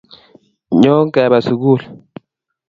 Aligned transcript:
nyoo 0.79 1.01
kebe 1.13 1.39
sugul 1.45 1.81